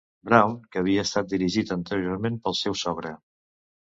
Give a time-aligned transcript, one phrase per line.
[0.27, 3.15] Brown, que havia estat dirigit anteriorment pel seu sogre.